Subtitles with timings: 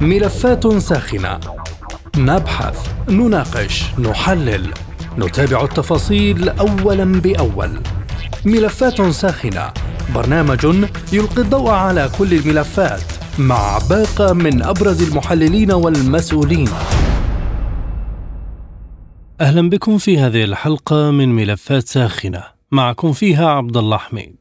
[0.00, 1.40] ملفات ساخنة.
[2.16, 4.72] نبحث نناقش نحلل.
[5.18, 7.80] نتابع التفاصيل اولا بأول.
[8.44, 9.72] ملفات ساخنة.
[10.14, 10.64] برنامج
[11.12, 13.02] يلقي الضوء على كل الملفات
[13.38, 16.68] مع باقة من أبرز المحللين والمسؤولين.
[19.40, 22.44] أهلا بكم في هذه الحلقة من ملفات ساخنة.
[22.72, 24.36] معكم فيها عبد الله حميد.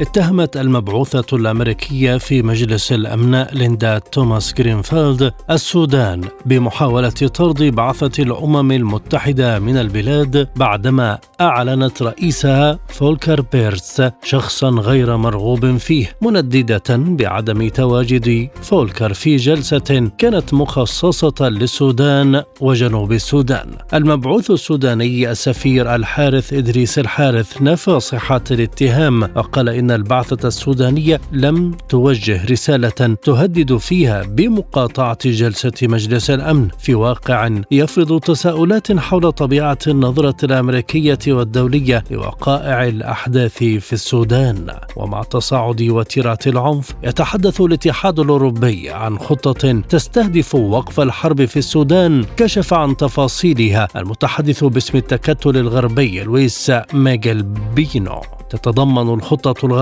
[0.00, 9.58] اتهمت المبعوثة الأمريكية في مجلس الأمن ليندا توماس جرينفيلد السودان بمحاولة طرد بعثة الأمم المتحدة
[9.58, 19.12] من البلاد بعدما أعلنت رئيسها فولكر بيرتس شخصا غير مرغوب فيه منددة بعدم تواجد فولكر
[19.12, 23.66] في جلسة كانت مخصصة للسودان وجنوب السودان.
[23.94, 32.44] المبعوث السوداني السفير الحارث إدريس الحارث نفى صحة الاتهام وقال إن البعثة السودانية لم توجه
[32.44, 36.68] رسالة تهدد فيها بمقاطعة جلسة مجلس الأمن.
[36.78, 44.66] في واقع يفرض تساؤلات حول طبيعة النظرة الأمريكية والدولية لوقائع الأحداث في السودان.
[44.96, 52.74] ومع تصاعد وتيرات العنف يتحدث الاتحاد الأوروبي عن خطة تستهدف وقف الحرب في السودان كشف
[52.74, 59.79] عن تفاصيلها المتحدث باسم التكتل الغربي لويس ميغيل بينو تتضمن الخطة الغربية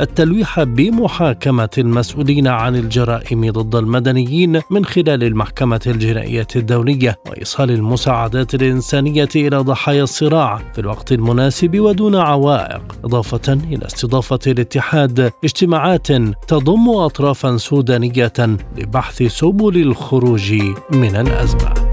[0.00, 9.28] التلويح بمحاكمة المسؤولين عن الجرائم ضد المدنيين من خلال المحكمة الجنائية الدولية وإيصال المساعدات الإنسانية
[9.36, 16.06] إلى ضحايا الصراع في الوقت المناسب ودون عوائق إضافة إلى استضافة الاتحاد اجتماعات
[16.48, 18.32] تضم أطرافا سودانية
[18.78, 20.52] لبحث سبل الخروج
[20.92, 21.89] من الأزمة.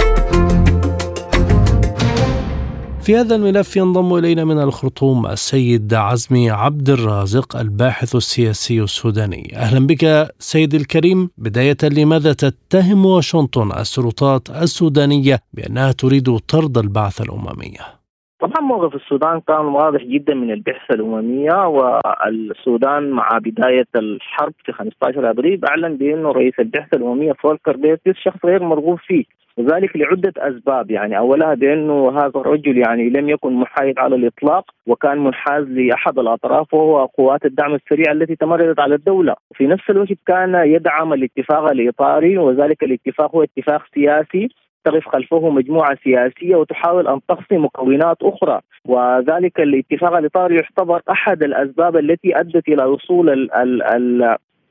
[3.08, 9.88] في هذا الملف ينضم إلينا من الخرطوم السيد عزمي عبد الرازق الباحث السياسي السوداني أهلا
[9.88, 17.97] بك سيد الكريم بداية لماذا تتهم واشنطن السلطات السودانية بأنها تريد طرد البعثة الأممية؟
[18.40, 25.30] طبعا موقف السودان كان واضح جدا من البعثة الأممية والسودان مع بداية الحرب في 15
[25.30, 29.24] أبريل أعلن بأنه رئيس البعثة الأممية فولكر بيرتس شخص غير مرغوب فيه
[29.58, 35.18] وذلك لعدة أسباب يعني أولها بأنه هذا الرجل يعني لم يكن محايد على الإطلاق وكان
[35.24, 39.36] منحاز لأحد الأطراف وهو قوات الدعم السريع التي تمردت على الدولة.
[39.54, 44.50] في نفس الوقت كان يدعم الاتفاق الإطاري وذلك الاتفاق هو اتفاق سياسي
[44.88, 48.62] تقف خلفه مجموعة سياسية وتحاول أن تخفي مكونات أخرى.
[48.86, 53.30] وذلك الاتفاق الإطاري يعتبر أحد الأسباب التي أدت إلى وصول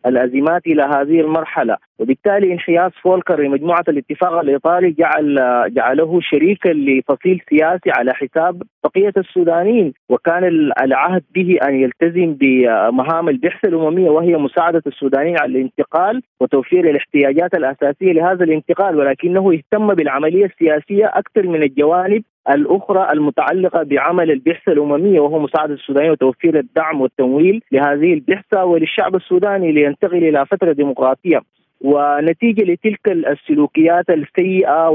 [0.07, 1.77] الأزمات إلى هذه المرحلة.
[1.99, 5.37] وبالتالي انحياز فولكر لمجموعة الاتفاق الإيطالي جعل
[5.75, 9.93] جعله شريكا لفصيل سياسي على حساب بقية السودانيين.
[10.09, 10.45] وكان
[10.83, 18.13] العهد به أن يلتزم بمهام البعثه الأممية وهي مساعدة السودانيين على الانتقال وتوفير الاحتياجات الأساسية
[18.13, 18.99] لهذا الانتقال.
[18.99, 26.13] ولكنه اهتم بالعملية السياسية أكثر من الجوانب الأخرى المتعلقة بعمل البعثه الامميه وهو مساعده السودانيين
[26.13, 31.41] وتوفير الدعم والتمويل لهذه البعثه وللشعب السوداني لينتقل إلى فترة ديمقراطية.
[31.81, 34.89] ونتيجة لتلك السلوكيات السيئة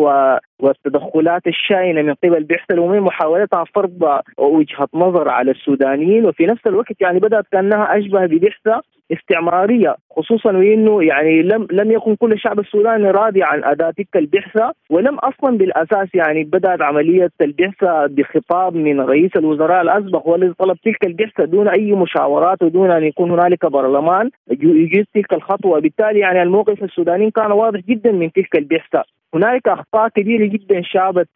[0.62, 7.02] والتدخلات الشائنة من قبل البعثه الامميه محاولتها فرض وجهة نظر على السودانيين وفي نفس الوقت
[7.02, 8.82] يعني بدأت كأنها أشبه ببعثه
[9.14, 14.74] استعمارية خصوصا وإنه يعني لم لم يكن كل الشعب السوداني راضي عن اداء تلك البعثه
[14.90, 21.06] ولم أصلا بالأساس يعني بدأت عملية البعثه بخطاب من رئيس الوزراء الأسبق والذي طلب تلك
[21.06, 25.78] البعثه دون أي مشاورات ودون أن يكون هنالك برلمان يجيز تلك الخطوة.
[25.78, 29.04] وبالتالي يعني الموقف السوداني كان واضح جدا من تلك البعثه
[29.36, 31.30] هنالك أخطاء كبيرة جدا شابت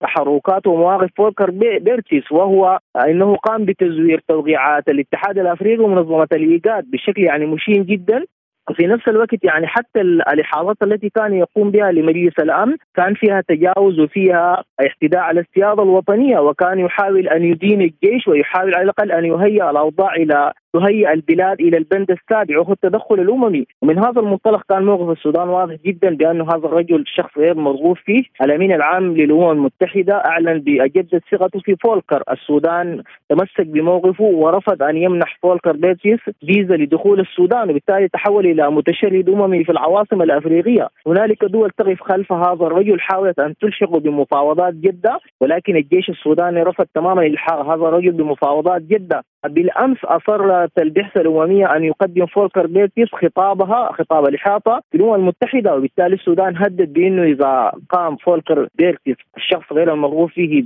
[0.00, 7.46] تحركات ومواقف فولكر بيرتيس وهو إنه قام بتزوير توقيعات الاتحاد الأفريقي ومنظمة الإيجاد بشكل يعني
[7.46, 8.24] مشين جدا.
[8.70, 14.00] وفي نفس الوقت يعني حتى الاحاطات التي كان يقوم بها لمجلس الأمن كان فيها تجاوز
[14.00, 19.70] وفيها اعتداء على السياده الوطنية وكان يحاول أن يدين الجيش ويحاول على الأقل أن يهيئ
[19.70, 23.66] الأوضاع إلى تهيئ البلاد إلى البند السابع وهو التدخل الأممي.
[23.82, 28.22] ومن هذا المنطلق كان موقف السودان واضح جدا بانه هذا الرجل شخص غير مرغوب فيه.
[28.42, 32.22] الأمين العام للأمم المتحدة أعلن باجدد ثقته في فولكر.
[32.30, 39.28] السودان تمسك بموقفه ورفض أن يمنح فولكر بيرتس فيزا لدخول السودان وبالتالي تحول إلى متشرد
[39.28, 40.88] أممي في العواصم الأفريقية.
[41.06, 46.86] هنالك دول تقف خلف هذا الرجل حاولت أن تلحقه بمفاوضات جدة ولكن الجيش السوداني رفض
[46.94, 49.24] تماما إلحاق هذا الرجل بمفاوضات جدة.
[49.46, 55.74] بالأمس أصر اضطرت البعثه الأممية أن يقدم فولكر بيرتس خطابها خطاب الإحاطة في الأمم المتحدة
[55.76, 60.62] وبالتالي السودان هدد بأنه إذا قام فولكر بيرتس الشخص غير المرغوب فيه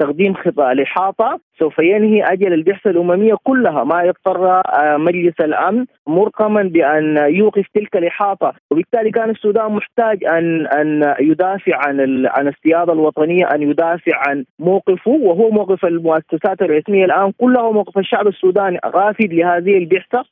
[0.00, 3.84] تقديم خطأ الإحاطة سوف ينهي أجل البعثة الأممية كلها.
[3.84, 8.52] ما يضطر آه، مجلس الأمن مرقما بأن يوقف تلك الإحاطة.
[8.70, 15.10] وبالتالي كان السودان محتاج أن أن يدافع عن عن السيادة الوطنية أن يدافع عن موقفه.
[15.10, 18.78] وهو موقف المؤسسات الرسمية الآن كلها موقف الشعب السوداني.
[18.84, 20.24] رافض لهذه البعثة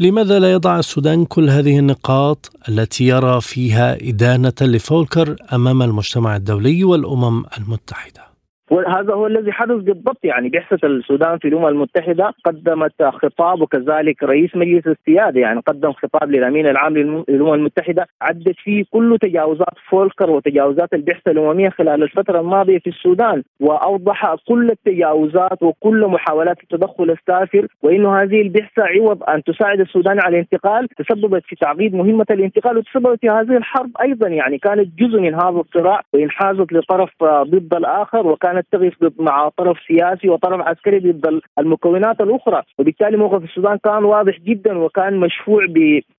[0.00, 6.84] لماذا لا يضع السودان كل هذه النقاط التي يرى فيها إدانة لفولكر أمام المجتمع الدولي
[6.84, 8.25] والأمم المتحدة؟
[8.70, 14.56] وهذا هو الذي حدث بالضبط يعني بعثة السودان في الأمم المتحدة قدمت خطاب وكذلك رئيس
[14.56, 20.94] مجلس السيادة يعني قدم خطاب للأمين العام للأمم المتحدة عدت فيه كل تجاوزات فولكر وتجاوزات
[20.94, 28.16] البعثة الأممية خلال الفترة الماضية في السودان وأوضح كل التجاوزات وكل محاولات التدخل السافر وأنه
[28.16, 33.30] هذه البعثة عوض أن تساعد السودان على الانتقال تسببت في تعقيد مهمة الانتقال وتسببت في
[33.30, 38.92] هذه الحرب أيضا يعني كانت جزء من هذا الصراع وإنحازت لطرف ضد الآخر وكان تقف
[39.18, 42.62] مع طرف سياسي وطرف عسكري ضد المكونات الأخرى.
[42.78, 45.66] وبالتالي موقف السودان كان واضح جدا وكان مشفوع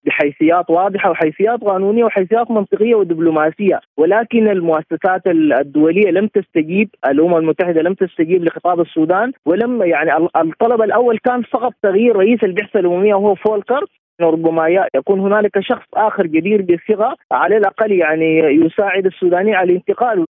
[0.06, 3.80] بحيثيات واضحة وحيثيات قانونية وحيثيات منطقية ودبلوماسية.
[3.98, 11.18] ولكن المؤسسات الدولية لم تستجيب الأمم المتحدة لم تستجيب لخطاب السودان ولم يعني الطلب الأول
[11.18, 13.86] كان فقط تغيير رئيس البعثه الأممية وهو فولكر.
[14.22, 20.25] ربما يكون هنالك شخص آخر جدير بالثقه على الأقل يعني يساعد السوداني على الانتقال.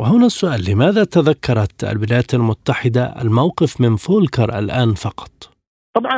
[0.00, 5.32] وهنا السؤال لماذا تذكرت الولايات المتحدة الموقف من فولكر الآن فقط؟
[5.94, 6.16] طبعا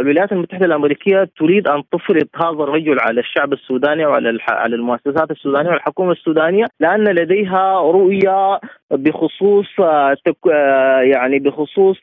[0.00, 5.70] الولايات المتحدة الأمريكية تريد أن تفرض هذا الرجل على الشعب السوداني وعلى على المؤسسات السودانية
[5.70, 8.60] والحكومة السودانية لأن لديها رؤية
[8.90, 9.66] بخصوص
[11.02, 11.98] يعني بخصوص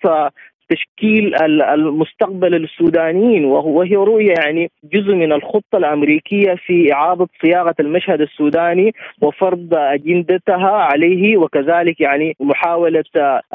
[0.70, 3.46] تشكيل المستقبل السودانيين.
[3.46, 11.38] وهي رؤية يعني جزء من الخطة الأمريكية في اعاده صياغة المشهد السوداني وفرض أجندتها عليه
[11.38, 13.04] وكذلك يعني محاولة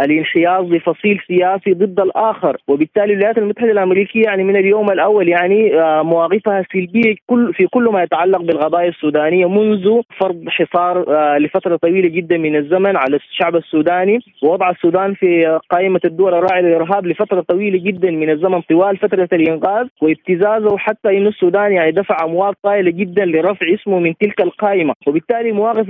[0.00, 2.56] الانحياز لفصيل سياسي ضد الآخر.
[2.68, 7.84] وبالتالي الولايات المتحدة الأمريكية يعني من اليوم الأول يعني آه، مواقفها سلبيه كل في كل
[7.84, 13.56] ما يتعلق بالقضايا السودانية منذ فرض حصار آه، لفترة طويلة جدا من الزمن على الشعب
[13.56, 14.18] السوداني.
[14.42, 19.28] ووضع السودان في قائمة الدول الراعيه للارهاب الانقاذ لفتره طويلة جدا من الزمن طوال فترة
[19.32, 24.94] الإنقاذ وابتزازه حتى إنه السودان يعني دفع اموال طائله جدا لرفع اسمه من تلك القائمة.
[25.06, 25.86] وبالتالي مواقف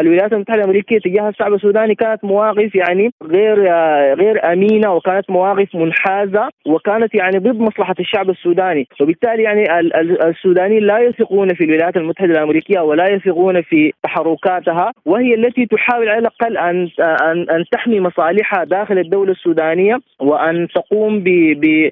[0.00, 3.58] الولايات المتحدة الأمريكية تجاه الشعب السوداني كانت مواقف يعني غير
[4.14, 8.88] غير آمينة وكانت مواقف منحازة وكانت يعني ضد مصلحة الشعب السوداني.
[9.00, 9.80] وبالتالي يعني
[10.28, 16.18] السودانيين لا يثقون في الولايات المتحدة الأمريكية ولا يثقون في تحركاتها وهي التي تحاول على
[16.18, 21.24] الأقل ان ان أن تحمي مصالحها داخل الدولة السودانية وأن أن تقوم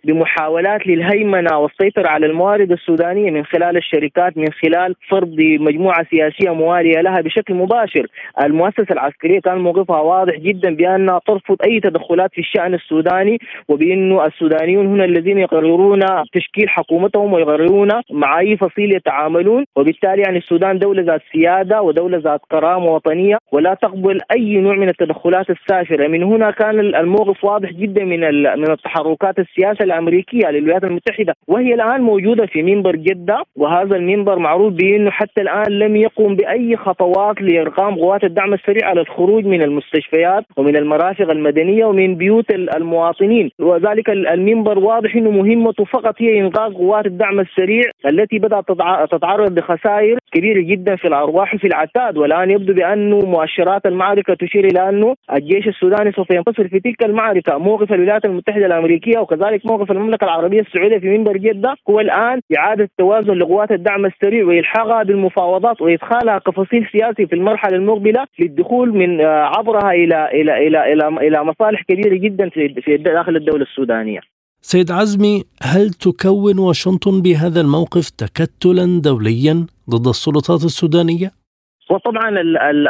[0.05, 7.01] بمحاولات للهيمنة والسيطرة على الموارد السودانية من خلال الشركات من خلال فرض مجموعة سياسية موالية
[7.01, 8.07] لها بشكل مباشر.
[8.45, 14.87] المؤسسة العسكرية كان موقفها واضح جدا بأنها ترفض أي تدخلات في الشأن السوداني وبأنه السودانيون
[14.87, 16.01] هنا الذين يقررون
[16.33, 22.41] تشكيل حكومتهم ويقررون مع أي فصيل يتعاملون وبالتالي يعني السودان دولة ذات سيادة ودولة ذات
[22.51, 26.07] كرامة وطنية ولا تقبل أي نوع من التدخلات السافرة.
[26.09, 28.25] من هنا كان الموقف واضح جدا من
[28.57, 34.73] من التحركات السياسة الأمريكية للولايات المتحدة وهي الآن موجودة في منبر جدة وهذا المنبر معروف
[34.73, 40.45] بأنه حتى الآن لم يقم بأي خطوات لإرقام قوات الدعم السريع على الخروج من المستشفيات
[40.57, 43.51] ومن المرافق المدنية ومن بيوت المواطنين.
[43.59, 48.65] وذلك المنبر واضح إنه مهمته فقط هي انقاذ قوات الدعم السريع التي بدأت
[49.13, 52.17] تتعرض لخسائر كبيرة جدا في الأرواح وفي العتاد.
[52.17, 57.59] والآن يبدو بأنه مؤشرات المعركة تشير إلى أنه الجيش السوداني سوف ينتصر في تلك المعركة
[57.59, 62.89] موقف الولايات المتحدة الأمريكية وكذلك موقف المملكة العربية السعودية في منبر جدة هو الآن إعادة
[62.99, 69.45] توازن لقوات الدعم السريع وإلحاقها بالمفاوضات وإدخالها كفصيل سياسي في المرحلة المقبلة للدخول من آه،
[69.57, 74.21] عبرها إلى إلى إلى إلى, إلى مصالح كبيرة جدا في في داخل الدولة السودانية.
[74.61, 81.44] سيد عزمي هل تكون واشنطن بهذا الموقف تكتلا دوليا ضد السلطات السودانية؟
[81.91, 82.41] وطبعا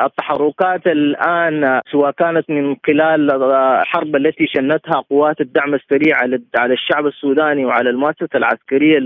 [0.07, 6.17] التحركات الآن سواء كانت من خلال الحرب التي شنتها قوات الدعم السريع
[6.59, 8.99] على الشعب السوداني وعلى المؤسسة العسكرية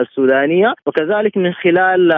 [0.00, 2.08] السودانية وكذلك من خلال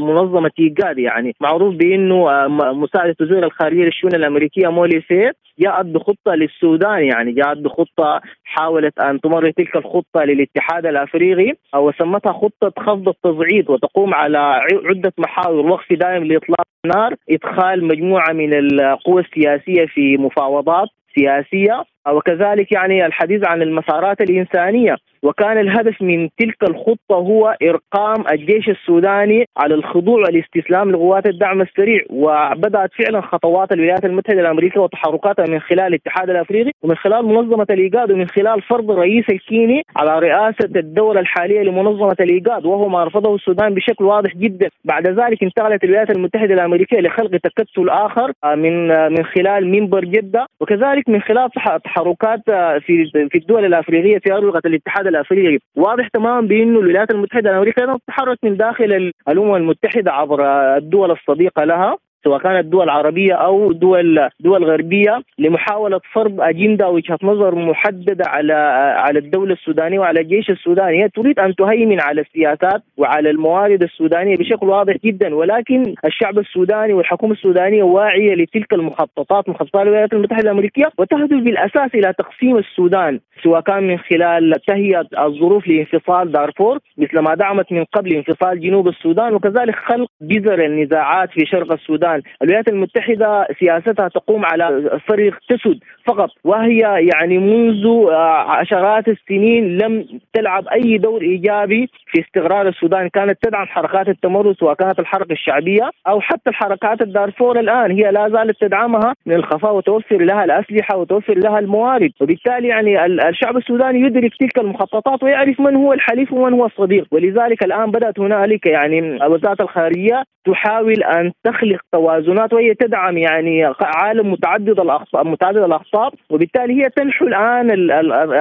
[0.00, 7.04] منظمة إيجاد يعني معروف بإنه مساعدة وزير الخارجية للشؤون الأمريكية مولي فيت جاءت بخطة للسودان
[7.04, 14.14] يعني جاءت بخطة حاولت أن تمرر تلك الخطة للاتحاد الأفريقي وسمتها خطة خفض التصعيد وتقوم
[14.14, 14.38] على
[14.84, 22.72] عدة محاور وقف دائم لإطلاق النار إدخال مجموعة من القوى السياسية في مفاوضات سياسية وكذلك
[22.72, 24.96] يعني الحديث عن المسارات الإنسانية.
[25.24, 32.00] وكان الهدف من تلك الخطة هو إرقام الجيش السوداني على الخضوع والاستسلام لقوات الدعم السريع.
[32.10, 38.10] وبدأت فعلا خطوات الولايات المتحدة الأمريكية وتحركاتها من خلال الاتحاد الأفريقي ومن خلال منظمة الإيجاد
[38.10, 43.74] ومن خلال فرض الرئيس الكيني على رئاسة الدولة الحالية لمنظمة الإيجاد وهو ما رفضه السودان
[43.74, 44.68] بشكل واضح جدا.
[44.84, 50.46] بعد ذلك انتقلت الولايات المتحدة الأمريكية لخلق تكتل آخر من من خلال منبر جدة.
[50.60, 51.50] وكذلك من خلال
[51.84, 52.40] تحركات
[52.80, 58.38] في في الدول الأفريقية في اروقه الاتحاد الافريقي واضح تماما بأنه الولايات المتحدة الأمريكية تتحرك
[58.42, 60.44] من داخل الأمم المتحدة عبر
[60.76, 61.96] الدول الصديقة لها.
[62.24, 68.54] سواء كانت دول عربية أو دول دول غربية لمحاولة فرض أجندة وجهة نظر محددة على
[68.96, 71.02] على الدولة السودانية وعلى الجيش السوداني.
[71.02, 76.92] هي تريد أن تهيمن على السياسات وعلى الموارد السودانية بشكل واضح جدا ولكن الشعب السوداني
[76.92, 83.60] والحكومة السودانية واعية لتلك المخططات مخططات الولايات المتحدة الأمريكية وتهدف بالأساس إلى تقسيم السودان سواء
[83.60, 89.34] كان من خلال تهيئة الظروف لانفصال دارفور مثل ما دعمت من قبل انفصال جنوب السودان
[89.34, 92.13] وكذلك خلق جذر النزاعات في شرق السودان.
[92.14, 99.78] الان الولايات المتحدة سياستها تقوم على فريق تسد فقط وهي يعني منذ آه، عشرات السنين
[99.78, 103.08] لم تلعب أي دور إيجابي في استقرار السودان.
[103.08, 107.90] كانت تدعم حركات التمرد سواء كانت الحركه الشعبية أو حتى الحركات الدارفور الآن.
[107.90, 112.12] هي لا زالت تدعمها من الخفاء وتوفر لها الأسلحة وتوفر لها الموارد.
[112.20, 117.06] وبالتالي يعني الشعب السوداني يدرك تلك المخططات ويعرف من هو الحليف ومن هو الصديق.
[117.12, 124.32] ولذلك الآن بدأت هنالك يعني وزارة الخارجية تحاول أن تخلق توازنات وهي تدعم يعني عالم
[124.32, 127.70] متعدد الاقطاب متعدد الاقطاب وبالتالي هي تنحو الآن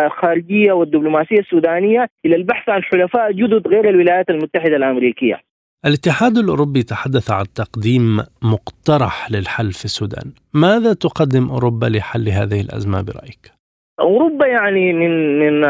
[0.03, 5.39] الخارجية والدبلوماسية السودانية إلى البحث عن حلفاء جدد غير الولايات المتحدة الأمريكية.
[5.85, 13.01] الاتحاد الأوروبي تحدث عن تقديم مقترح للحل في السودان، ماذا تقدم أوروبا لحل هذه الأزمة
[13.01, 13.51] برأيك؟
[13.99, 15.65] أوروبا يعني من من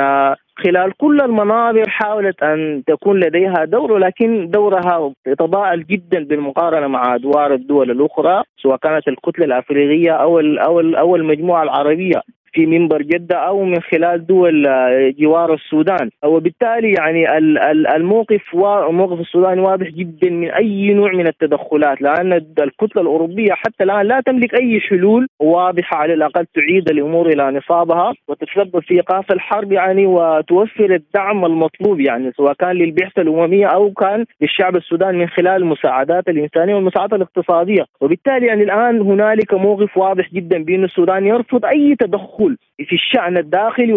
[0.55, 7.53] خلال كل المناظر حاولت أن تكون لديها دور ولكن دورها يتضاءل جدا بالمقارنة مع ادوار
[7.53, 12.21] الدول الأخرى سواء كانت الكتلة الأفريقية أو أو أو المجموعة العربية.
[12.53, 16.09] في منبر جدة أو من خلال دول آه، جوار السودان.
[16.25, 17.37] وبالتالي يعني
[17.95, 18.41] الموقف
[18.89, 24.21] الموقف السوداني واضح جدا من أي نوع من التدخلات لأن الكتلة الأوروبية حتى الآن لا
[24.25, 30.05] تملك أي حلول واضحة على الأقل تعيد الأمور إلى نصابها وتتسبب في إيقاف الحرب يعني
[30.05, 36.29] وتوفر الدعم المطلوب يعني سواء كان للبعثة الأممية أو كان للشعب السوداني من خلال المساعدات
[36.29, 37.85] الإنسانية والمساعدات الاقتصادية.
[38.01, 43.37] وبالتالي يعني الآن هنالك موقف واضح جدا بأن السودان يرفض أي تدخل التدخل في الشأن
[43.37, 43.93] الداخلي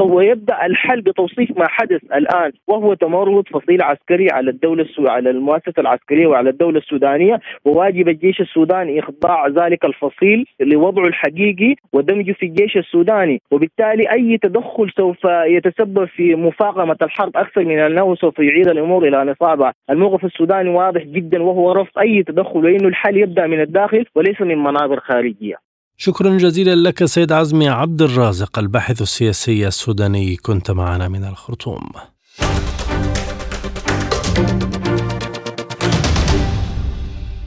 [0.00, 5.06] ويبدأ الحل بتوصيف ما حدث الآن وهو تمرد فصيل عسكري على الدولة السو...
[5.06, 12.32] على المؤسسة العسكرية وعلى الدولة السودانية وواجب الجيش السوداني إخضاع ذلك الفصيل لوضعه الحقيقي ودمجه
[12.32, 18.38] في الجيش السوداني وبالتالي أي تدخل سوف يتسبب في مفاقمه الحرب أكثر من أنه سوف
[18.38, 23.46] يعيد الأمور إلى نصابها، الموقف السوداني واضح جدا وهو رفض أي تدخل وإنه الحل يبدأ
[23.46, 25.69] من الداخل وليس من مناظر خارجية.
[26.02, 30.36] شكرا جزيلا لك سيد عزمي عبد الرازق الباحث السياسي السوداني.
[30.36, 31.80] كنت معنا من الخرطوم.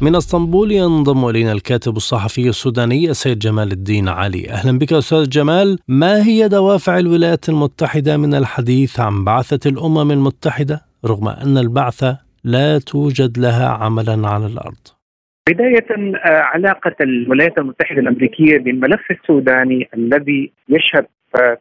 [0.01, 4.49] من اسطنبول ينضم إلينا الكاتب الصحفي السوداني السيد جمال الدين علي.
[4.49, 5.79] أهلا بك أستاذ جمال.
[5.87, 12.79] ما هي دوافع الولايات المتحدة من الحديث عن بعثة الأمم المتحدة رغم أن البعثة لا
[12.79, 15.02] توجد لها عملا على الأرض؟
[15.49, 21.05] بداية آه، علاقة الولايات المتحدة الأمريكية بالملف السوداني الذي يشهد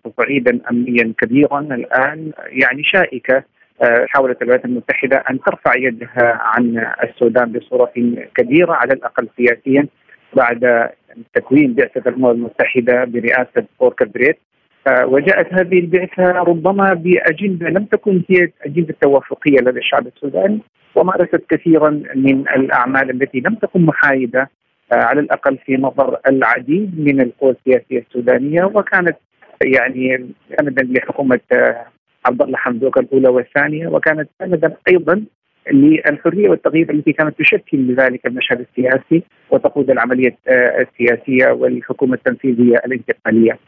[0.05, 3.45] تصعيدا أمنيا كبيرا الآن يعني شائكة
[3.83, 7.93] آه، حاولت الولايات المتحدة أن ترفع يدها عن السودان بصورة
[8.35, 9.87] كبيرة على الأقل سياسيا
[10.35, 10.91] بعد
[11.35, 14.37] تكوين بعثة الأمم المتحدة برئاسة فولكر بيرتس.
[14.37, 14.52] آه،
[14.89, 20.61] وجاءت هذه البعثة ربما بأجندة لم تكن هي أجندة توافقية لدى الشعب السوداني
[20.95, 24.51] ومارست كثيرا من الأعمال التي لم تكن محايدة
[24.93, 29.17] آه، على الأقل في نظر العديد من القوى السياسية السودانية وكانت
[29.65, 31.87] يعني سندا لحكومة آه،
[32.27, 35.25] عبد الله حمدوك الأولى والثانية وكانت سندا أيضا
[35.73, 43.59] للحرية والتغيير التي كانت تشكل ذلك المشهد السياسي وتقود العملية آه، السياسية والحكومة التنفيذية الانتقالية.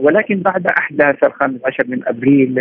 [0.00, 2.58] ولكن بعد أحداث الخامس عشر من أبريل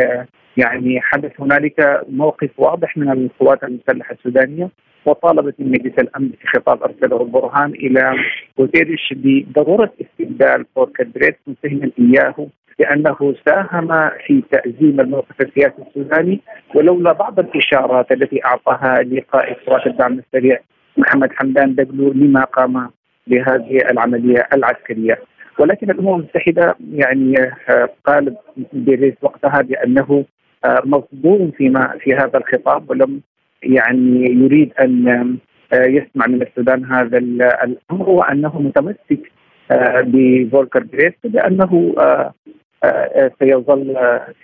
[0.57, 4.69] يعني حدث هنالك موقف واضح من القوات المسلحة السودانية
[5.05, 8.13] وطالبت من مجلس الأمن في خطاب أرسله البرهان إلى
[8.59, 12.47] غوتيريش بضروره استبدال فولكر بيرتس متهما إياه
[12.79, 16.41] لأنه ساهم في تأزيم الموقف السياسي السوداني
[16.75, 20.59] ولولا بعض الإشارات التي أعطاها لقائد قوات الدعم السريع
[20.97, 22.89] محمد حمدان دبلو لما قام
[23.27, 25.19] بهذه العملية العسكرية.
[25.59, 27.35] ولكن الأمم المتحدة يعني
[28.05, 28.37] قالت
[28.73, 30.25] بيريس وقتها بأنه
[30.85, 33.21] مصدوم فيما في هذا الخطاب ولم
[33.63, 35.37] يعني يريد أن
[35.73, 37.17] يسمع من السودان هذا
[37.63, 39.31] الأمر وأنه متمسك
[40.03, 41.95] بفولكر بريس بأنه
[43.39, 43.95] سيظل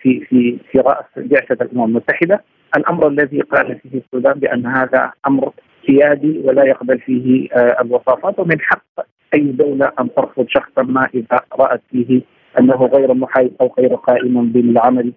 [0.01, 2.43] في في في رأس بعثة الأمم المتحدة.
[2.77, 5.51] الأمر الذي قال فيه السودان بأن هذا أمر
[5.87, 7.49] سيادي ولا يقبل فيه
[7.81, 12.21] الوصافات ومن حق أي دولة أن ترفض شخصا ما إذا رأت فيه
[12.59, 15.13] أنه غير محايد أو غير قائم بالعمل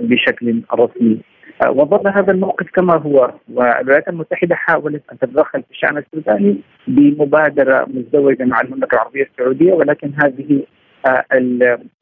[0.00, 1.18] بشكل رسمي.
[1.68, 3.32] وظل هذا الموقف كما هو.
[3.54, 6.56] والولايات المتحدة حاولت أن تتدخل في الشأن السوداني
[6.88, 10.62] بمبادرة مزدوجة مع المملكة العربية السعودية ولكن هذه
[11.06, 11.24] آه،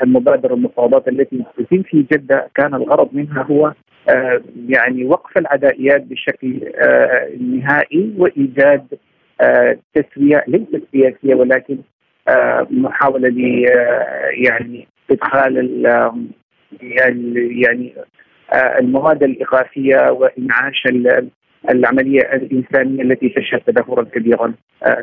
[0.02, 3.74] المبادرة المفاوضات التي تتم في جدة كان الغرض منها هو آه،
[4.68, 8.86] يعني وقف العدائيات بشكل آه، نهائي وإيجاد
[9.94, 11.78] تسوية ليست سياسية ولكن
[12.70, 13.40] محاولة ل
[14.46, 15.82] يعني إدخال
[16.82, 17.92] يعني يعني
[18.54, 20.82] المواد الاغاثيه وإنعاش
[21.70, 24.54] العملية الإنسانية التي تشهد تدهورا كبيرا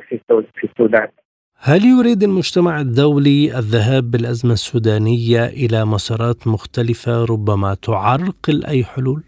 [0.10, 1.08] في السودان.
[1.62, 9.24] هل يريد المجتمع الدولي الذهاب بالأزمة السودانية إلى مسارات مختلفة ربما تعرقل اي حلول؟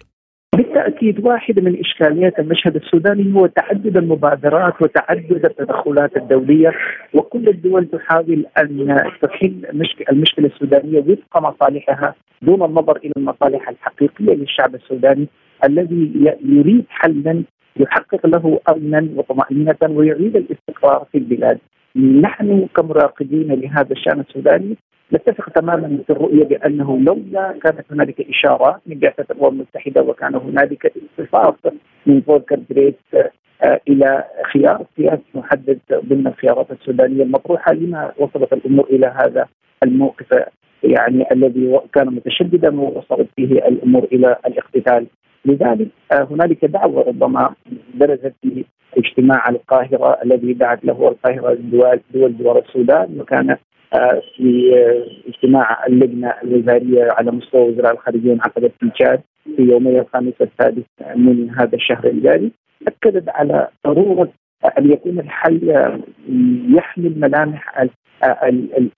[0.56, 6.72] بالتأكيد واحدة من إشكاليات المشهد السوداني هو تعدد المبادرات وتعدد التدخلات الدولية
[7.14, 9.66] وكل الدول تحاول أن تحل
[10.12, 15.28] المشكلة السودانية وفق مصالحها دون النظر إلى المصالح الحقيقية للشعب السوداني
[15.66, 16.12] الذي
[16.46, 17.44] يريد حلا
[17.78, 21.60] يحقق له امنا وطمأنينة ويعيد الاستقرار في البلاد.
[21.96, 24.78] نحن كمراقبين لهذا الشأن السوداني
[25.14, 30.94] نتفق تماما في الرؤية بأنه لولا كانت هنالك اشارات من بعثه الأمم المتحدة وكان هنالك
[30.98, 31.56] اصطفاف
[32.06, 32.94] من فولكر بريس
[33.64, 39.48] آه، إلى خيار سياسي محدد ضمن الخيارات السودانية المطروحة لما وصلت الأمور إلى هذا
[39.84, 40.46] الموقف
[40.84, 45.08] يعني الذي كان متشددا ووصلت فيه الأمور إلى الاقتتال.
[45.46, 47.54] لذلك آه، هنالك دعوة ربما
[47.94, 48.34] درجت
[48.98, 53.58] اجتماع القاهرة الذي دعت له القاهرة دول دول جوار السودان وكان
[53.94, 59.22] آه، في آه، اجتماع اللجنة الوزارية على مستوى وزراء الخارجية انعقدت في تشاد
[59.56, 60.84] في يومي الخامس والسادس
[61.16, 62.52] من هذا الشهر الجاري.
[62.88, 64.30] أكدت على ضرورة
[64.66, 65.92] أن يكون الحل
[66.70, 67.88] يحمل ملامح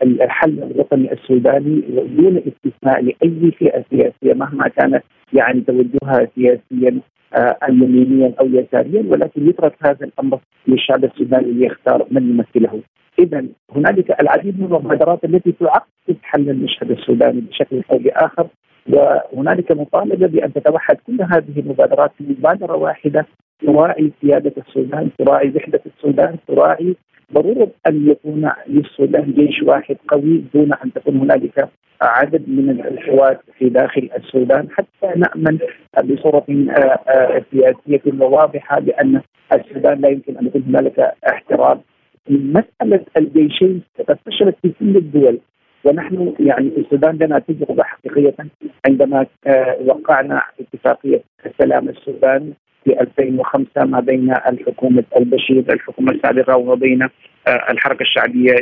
[0.04, 1.82] الحل الوطني السوداني
[2.18, 7.00] دون استثناء لأي فئة سياسية مهما كانت يعني توجهها سياسيا
[7.36, 12.82] آه، يمينيا أو يساريا ولكن يترك هذا الأمر للشعب السوداني ليختار من يمثله.
[13.20, 13.46] اذا
[13.76, 18.48] هنالك العديد من المبادرات التي تعقد حل المشهد السوداني بشكل أو بآخر
[18.90, 23.26] وهنالك مطالبة بأن تتوحد كل هذه المبادرات في مبادرة واحدة
[23.62, 26.96] تراعي سيادة السودان، تراعي وحدة السودان، تراعي
[27.34, 31.70] ضرورة أن يكون للسودان جيش واحد قوي دون أن تكون هنالك
[32.02, 34.68] عدد من القوات في داخل السودان.
[34.72, 35.60] حتى نأمن
[36.04, 39.22] بصورة آه، آه، سياسية وواضحه بأن
[39.54, 41.82] السودان لا يمكن أن يكون هنالك احترام.
[42.30, 45.40] مسألة الجيشين قد فشلت في كل الدول
[45.84, 48.36] ونحن يعني في السودان لنا تجربة حقيقية
[48.88, 52.54] عندما آه، وقعنا اتفاقية السلام السودان.
[52.84, 57.02] في 2005 ما بين الحكومة البشير الحكومة السابقة وما بين
[57.48, 58.56] آه، الحركة الشعبية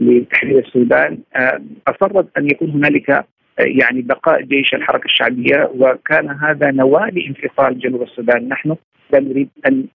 [0.00, 1.18] لتحرير السودان.
[1.36, 3.24] آه، أصرت أن يكون هنالك
[3.58, 8.76] يعني بقاء جيش الحركة الشعبية وكان هذا نواة لانفصال جنوب السودان، نحن
[9.12, 9.86] لا نريد أن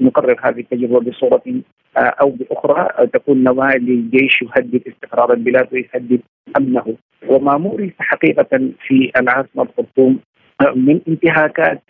[0.00, 1.42] نقرر هذه التجربة بصورة
[1.96, 3.08] أو بأخرى.
[3.12, 6.20] تكون نواة لجيش يهدد استقرار البلاد ويهدد
[6.56, 6.96] أمنه،
[7.28, 10.18] وما مورس حقيقة في العاصمة الخرطوم
[10.74, 11.82] من انتهاكات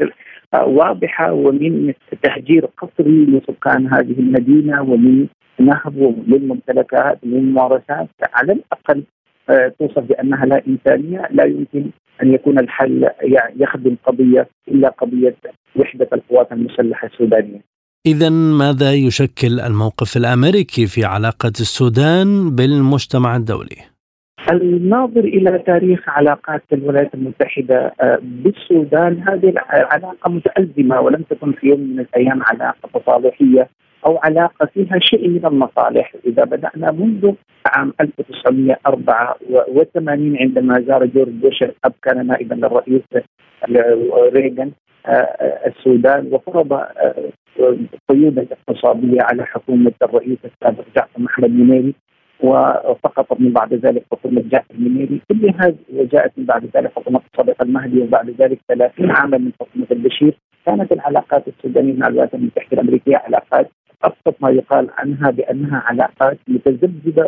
[0.55, 5.27] واضحة ومن تهجير قسري لسكان هذه المدينة ومن
[5.59, 9.03] نهب للممتلكات من ممارسات على الأقل
[9.51, 11.91] آه، توصف بأنها لا إنسانية لا يمكن
[12.23, 13.09] أن يكون الحل
[13.57, 15.37] يخدم قضية إلا قضية
[15.77, 17.61] وحدة القوات المسلحة السودانية.
[18.07, 23.96] اذا ماذا يشكل الموقف الأمريكي في علاقة السودان بالمجتمع الدولي؟
[24.53, 29.23] الناظر إلى تاريخ علاقات الولايات المتحدة آه، بالسودان.
[29.29, 33.69] هذه العلاقة متازمه ولم تكن في يوم من الأيام علاقة تصالحيه
[34.07, 37.33] أو علاقة فيها شيء من المصالح، إذا بدأنا منذ
[37.67, 43.03] عام 1984 عندما زار جورج بوش الأب كان نائبا للرئيس
[44.33, 44.71] ريغان
[45.07, 47.31] آه، السودان وفرض آه،
[48.09, 51.95] قيودا اقتصادية على حكومة الرئيس السابق جعفر محمد منيري
[52.41, 57.63] وسقط من بعد ذلك حكومه جعفر المنيري كل هذه وجاءت من بعد ذلك حكومه صادق
[57.63, 60.35] المهدي وبعد ذلك 30 عاما من حكومة البشير.
[60.67, 63.71] كانت العلاقات السودانية مع الولايات المتحدة الأمريكية علاقات
[64.05, 67.27] أبسط ما يقال عنها بأنها علاقات متذبذبه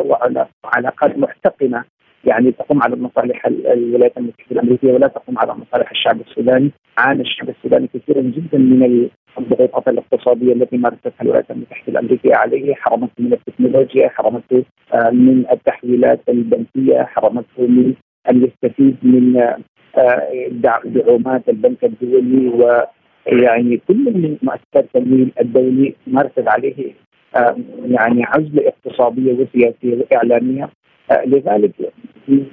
[0.63, 1.83] وعلاقات محتقنة.
[2.25, 7.49] يعني تقوم على مصالح الولايات المتحدة الأمريكية ولا تقوم على مصالح الشعب السوداني، عانى الشعب
[7.49, 14.09] السوداني كثيرا جدا من الضغوطات الاقتصادية التي مارستها الولايات المتحدة الأمريكية عليه، حرمته من التكنولوجيا،
[14.09, 14.63] حرمته
[15.11, 17.93] من التحويلات البنكية، حرمته من
[18.29, 19.37] أن يستفيد من
[19.97, 20.27] آه،
[20.85, 26.93] دعومات البنك الدولي ويعني كل من مؤسسات التمويل الدولي مارست عليه
[27.35, 30.69] آه، يعني عزله اقتصادية وسياسية وإعلامية.
[31.25, 31.71] لذلك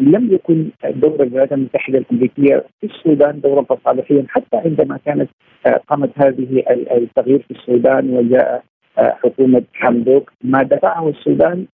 [0.00, 5.30] لم يكن دور الولايات المتحدة الأمريكية في السودان دورا تصالحيا حتى عندما كانت
[5.66, 8.62] آه، قامت هذه التغيير في السودان وجاء
[8.98, 10.32] آه، حكومة حمدوك.
[10.44, 11.66] ما دفعه السودان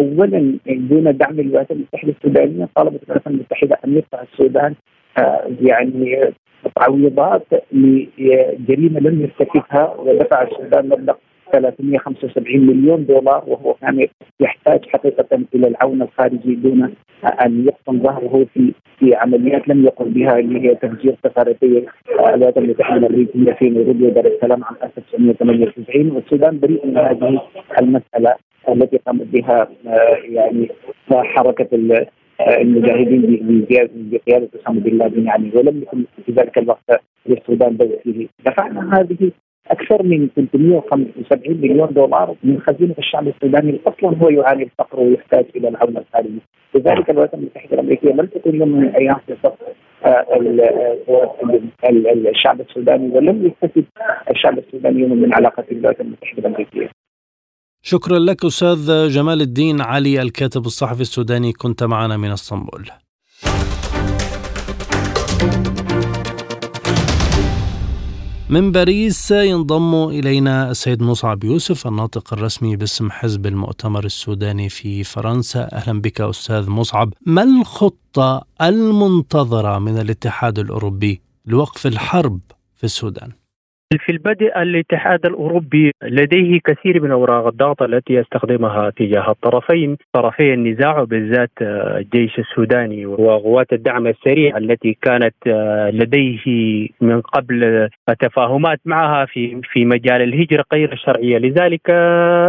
[0.00, 4.74] اولا دون دعم الولايات المتحدة السودانية طالبت الولايات المتحدة أن يدفع السودان
[5.18, 6.32] آه، يعني
[6.76, 11.14] تعويضات لجريمة لم يرتكبها ودفع السودان مبلغ
[11.52, 14.06] 375 مليون دولار وهو كان
[14.40, 16.94] يحتاج حقيقة إلى العون الخارجي دون
[17.44, 22.96] أن يقطن ظهره في في عمليات لم يقم بها اللي هي تفجير سفارتي الولايات المتحدة
[22.96, 27.40] الأمريكية في نيروبي ودار السلام عام 1998 والسودان بريء من هذه
[27.80, 28.34] المسألة.
[28.68, 30.68] التي قامت بها آه، يعني
[31.12, 31.68] حركه
[32.40, 33.66] المجاهدين
[34.10, 39.30] بقيادة اسامه بن لادن يعني ولم يكن في ذلك الوقت للسودان دور فيه دفعنا هذه
[39.70, 43.80] أكثر من 375 مليون دولار من خزينة الشعب السوداني.
[43.86, 46.40] أصلا هو يعاني الفقر ويحتاج إلى العون الخارجي،
[46.74, 49.52] لذلك الولايات المتحدة الأمريكية لم تكن يوم من الأيام في صف
[50.04, 50.26] آه،
[52.30, 53.84] الشعب السوداني ولم يستفد
[54.30, 56.88] الشعب السوداني يوم من علاقه الولايات المتحدة الأمريكية.
[57.82, 62.90] شكرا لك أستاذ جمال الدين علي الكاتب الصحفي السوداني كنت معنا من إسطنبول.
[68.48, 75.68] من باريس ينضم إلينا السيد مصعب يوسف الناطق الرسمي باسم حزب المؤتمر السوداني في فرنسا
[75.72, 82.40] أهلا بك أستاذ مصعب ما الخطة المنتظرة من الاتحاد الأوروبي لوقف الحرب
[82.76, 83.39] في السودان؟
[83.98, 89.96] في البدء الاتحاد الأوروبي لديه كثير من أوراق الضغط التي يستخدمها تجاه الطرفين.
[90.12, 95.34] طرفي النزاع وبالذات الجيش السوداني وقوات الدعم السريع التي كانت
[95.92, 96.44] لديه
[97.00, 97.88] من قبل
[98.20, 101.38] تفاهمات معها في في مجال الهجرة غير الشرعية.
[101.38, 101.90] لذلك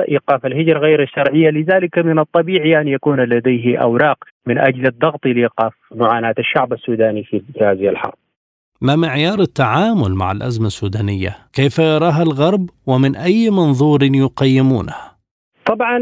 [0.10, 5.74] إيقاف الهجرة غير الشرعية لذلك من الطبيعي أن يكون لديه أوراق من أجل الضغط لإيقاف
[5.96, 8.14] معاناة الشعب السوداني في هذه الحرب.
[8.82, 15.11] ما معيار التعامل مع الأزمة السودانية؟ كيف يراها الغرب ومن أي منظور يقيمونها؟
[15.66, 16.00] طبعا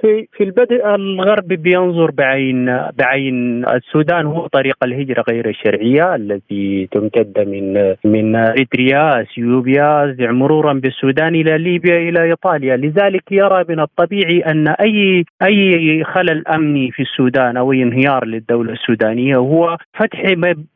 [0.00, 2.66] في في البدء الغرب بينظر بعين
[2.98, 11.34] بعين السودان هو طريق الهجرة غير الشرعية التي تمتد من من اريتريا إثيوبيا مرورا بالسودان
[11.34, 17.56] إلى ليبيا إلى إيطاليا، لذلك يرى من الطبيعي أن أي أي خلل أمني في السودان
[17.56, 20.22] أو انهيار للدولة السودانية هو فتح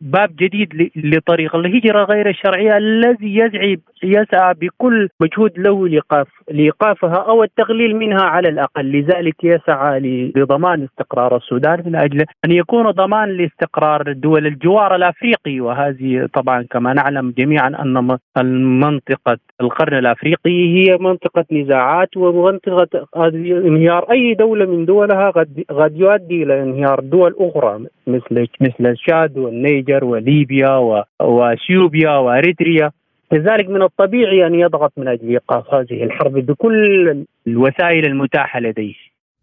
[0.01, 7.43] باب جديد لطريق الهجرة غير الشرعية الذي يسعى يسعى بكل مجهود له لايقاف لإيقافها أو
[7.43, 8.16] التقليل منها.
[8.23, 8.93] على الأقل.
[8.93, 10.01] لذلك يسعى
[10.37, 15.61] لضمان استقرار السودان من أجل أن يكون ضمان لاستقرار دول الجوار الأفريقي.
[15.61, 24.35] وهذه طبعا كما نعلم جميعا أن المنطقة القرن الأفريقي هي منطقة نزاعات ومنطقة انهيار أي
[24.35, 31.03] دولة من دولها قد قد يؤدي إلى انهيار دول أخرى مثل مثل الشاد والنيجر وليبيا
[31.21, 32.91] وأثيوبيا وأريتريا.
[33.33, 38.95] لذلك من الطبيعي أن يضغط من أجل إيقاف هذه الحرب بكل الوسائل المتاحة لديه.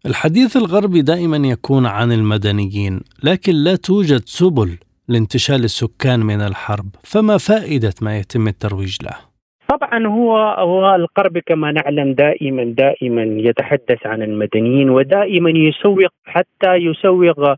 [0.06, 7.38] الحديث الغربي دائما يكون عن المدنيين، لكن لا توجد سبل لانتشال السكان من الحرب، فما
[7.38, 9.34] فائدة ما يتم الترويج له؟
[9.68, 17.56] طبعا هو هو الغرب كما نعلم دائما دائما يتحدث عن المدنيين ودائما يسوق حتى يسوق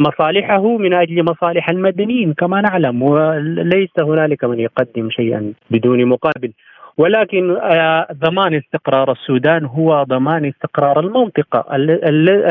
[0.00, 6.52] مصالحه من أجل مصالح المدنيين كما نعلم وليس هنالك من يقدم شيئا بدون مقابل.
[6.98, 11.64] ولكن آه، ضمان استقرار السودان هو ضمان استقرار المنطقة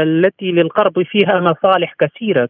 [0.04, 2.50] التي للغرب فيها مصالح كثيرة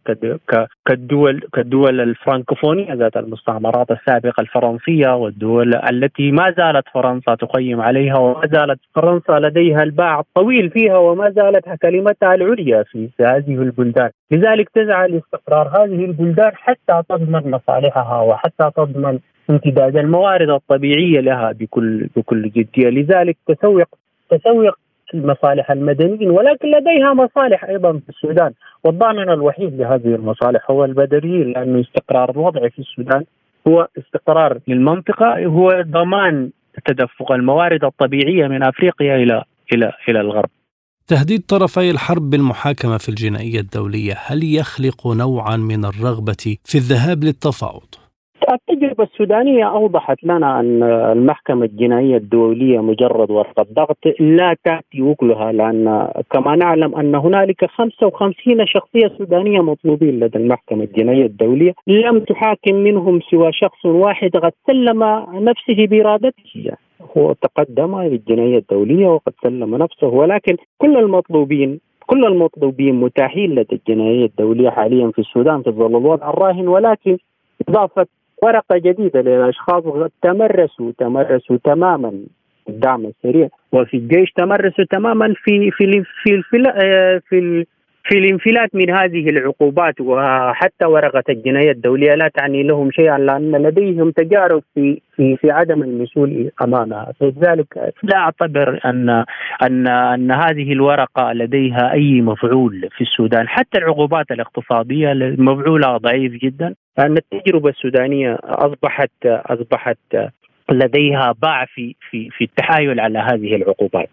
[0.86, 8.46] كالدول كالدول الفرنكوفونية ذات المستعمرات السابقة الفرنسية والدول التي ما زالت فرنسا تقيم عليها وما
[8.52, 14.10] زالت فرنسا لديها الباع الطويل فيها وما زالت كلمتها العليا في هذه البلدان.
[14.30, 19.18] لذلك تسعى لاستقرار هذه البلدان حتى تضمن مصالحها وحتى تضمن
[19.50, 23.88] امتداد الموارد الطبيعية لها بكل بكل جديه، لذلك تسوق
[24.30, 24.74] تسوق
[25.14, 28.52] مصالح المدنيين ولكن لديها مصالح أيضا في السودان
[28.84, 33.24] والضامن الوحيد لهذه المصالح هو البدريين لأنه استقرار الوضع في السودان
[33.68, 36.50] هو استقرار للمنطقة هو ضمان
[36.84, 40.48] تدفق الموارد الطبيعية من أفريقيا إلى إلى إلى الغرب.
[41.06, 48.05] تهديد طرفي الحرب بالمحاكمة في الجنائية الدولية هل يخلق نوعا من الرغبة في الذهاب للتفاوض؟
[48.54, 56.08] التجربة السودانية أوضحت لنا أن المحكمة الجنائية الدولية مجرد ورقة ضغط لا تأتي وكلها لأن
[56.30, 63.20] كما نعلم أن هنالك 55 شخصية سودانية مطلوبين لدى المحكمة الجنائية الدولية لم تحاكم منهم
[63.30, 66.72] سوى شخص واحد قد سلم نفسه بإرادته.
[67.16, 74.24] هو تقدم للجنائية الدولية وقد سلم نفسه ولكن كل المطلوبين كل المطلوبين متاحين لدى الجنائية
[74.26, 77.18] الدولية حاليا في السودان في ظل الوضع الراهن ولكن
[77.68, 78.06] إضافة
[78.42, 79.84] ورقة جديدة للأشخاص
[80.22, 82.12] تمرسوا تمرسوا تماما
[82.68, 83.48] الدعم السريع.
[83.72, 85.86] وفي الجيش تمرسوا تماما في في
[86.22, 87.66] في في, في, في
[88.08, 94.10] في الانفلات من هذه العقوبات وحتى ورقة الجنايه الدولية لا تعني لهم شيئا لأن لديهم
[94.10, 99.24] تجارب في في في عدم المسؤول أمامها، فلذلك لا أعتبر ان
[99.62, 106.74] ان أن هذه الورقة لديها أي مفعول في السودان، حتى العقوبات الاقتصادية مفعولها ضعيف جدا،
[106.98, 109.98] لأن التجربه السودانية اصبحت أصبحت
[110.70, 114.10] لديها باع في في في التحايل على هذه العقوبات.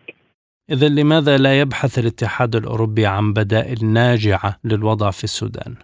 [0.70, 5.76] إذا لماذا لا يبحث الاتحاد الأوروبي عن بدائل ناجعة للوضع في السودان؟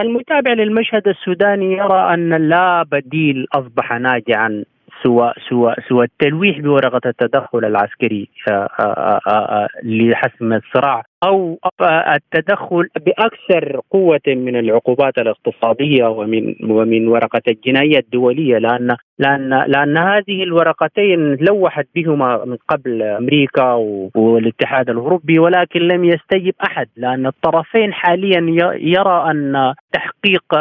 [0.00, 4.64] المتابع للمشهد السوداني يرى أن لا بديل أصبح ناجعا
[5.02, 11.58] سوى سوى سوى التلويح بورقة التدخل العسكري آه، آه، آه، لحسم الصراع أو
[12.14, 20.42] التدخل بأكثر قوة من العقوبات الاقتصادية ومن ومن ورقة الجناية الدولية لأن لأن لأن هذه
[20.42, 23.72] الورقتين لوحت بهما من قبل أمريكا
[24.14, 28.40] والاتحاد الأوروبي ولكن لم يستجب أحد لأن الطرفين حاليا
[28.80, 30.54] يرى أن تحقيق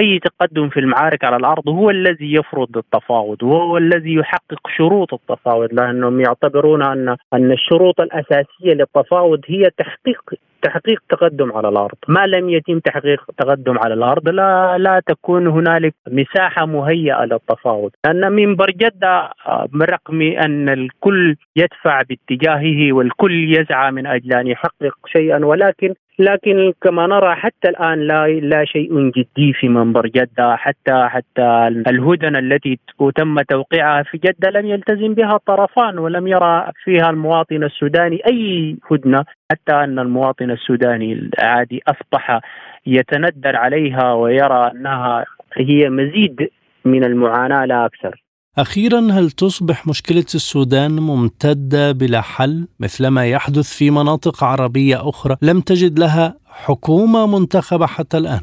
[0.00, 5.72] أي تقدم في المعارك على الأرض هو الذي يفرض التفاوض وهو الذي يحقق شروط التفاوض
[5.72, 10.34] لأنهم يعتبرون ان أن الشروط الأساسية للتفاوض هي تحقيق
[10.64, 15.94] تحقيق تقدم على الأرض، ما لم يتم تحقيق تقدم على الأرض لا لا تكون هنالك
[16.08, 19.30] مساحة مهيئة للتفاوض، لأن من برجدة
[19.94, 27.06] رغم أن الكل يدفع باتجاهه والكل يسعى من أجل أن يحقق شيئا ولكن لكن كما
[27.06, 32.78] نرى حتى الآن لا لا شيء جدي في منبر جدة حتى حتى الهدنه التي
[33.16, 39.24] تم توقيعها في جدة لم يلتزم بها الطرفان ولم يرى فيها المواطن السوداني أي هدنة
[39.52, 42.40] حتى أن المواطن السوداني العادي أصبح
[42.86, 45.24] يتندر عليها ويرى أنها
[45.56, 46.50] هي مزيد
[46.84, 48.23] من المعاناة لا أكثر.
[48.58, 55.60] أخيرا هل تصبح مشكلة السودان ممتدة بلا حل مثلما يحدث في مناطق عربية أخرى لم
[55.60, 58.40] تجد لها حكومة منتخبة حتى الآن؟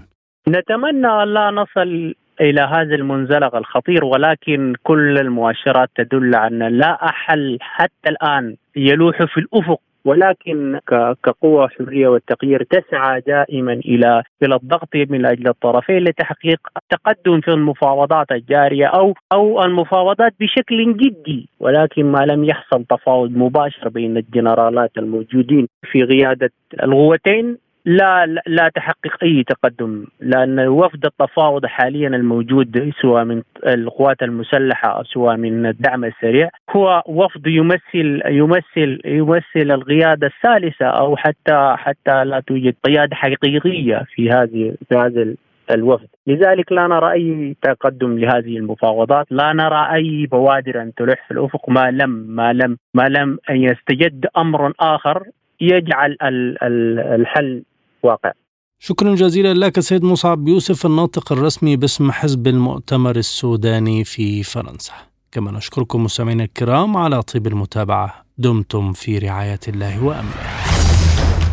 [0.47, 8.09] نتمنى لا نصل إلى هذا المنزلق الخطير ولكن كل المؤشرات تدل أن لا أحل حتى
[8.09, 10.79] الآن يلوح في الأفق ولكن
[11.23, 18.31] كقوة حرية والتغيير تسعى دائما إلى إلى الضغط من أجل الطرفين لتحقيق التقدم في المفاوضات
[18.31, 25.67] الجارية أو أو المفاوضات بشكل جدي ولكن ما لم يحصل تفاوض مباشر بين الجنرالات الموجودين
[25.91, 26.51] في قيادة
[26.83, 27.57] القوتين.
[27.85, 35.03] لا لا تحقق أي تقدم لأن وفد التفاوض حاليا الموجود سواء من القوات المسلحة أو
[35.03, 36.49] سواء من الدعم السريع.
[36.69, 44.29] هو وفد يمثل يمثل يمثل القيادة الثالثة أو حتى حتى لا توجد قيادة حقيقية في
[44.29, 45.35] هذه في هذا
[45.71, 46.07] الوفد.
[46.27, 51.69] لذلك لا نرى أي تقدم لهذه المفاوضات لا نرى أي بوادر أن تلح في الأفق
[51.69, 55.23] ما لم ما لم ما لم أن يستجد أمر آخر
[55.61, 57.63] يجعل الحل
[58.03, 58.31] واقع.
[58.79, 64.93] شكرا جزيلا لك سيد مصعب يوسف الناطق الرسمي باسم حزب المؤتمر السوداني في فرنسا.
[65.31, 68.25] كما نشكركم مستمعينا الكرام على طيب المتابعة.
[68.37, 70.31] دمتم في رعاية الله وأمنه.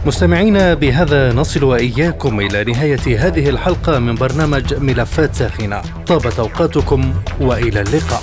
[0.07, 5.83] مستمعينا بهذا نصل وإياكم إلى نهاية هذه الحلقة من برنامج ملفات ساخنة.
[6.07, 8.23] طابت أوقاتكم وإلى اللقاء.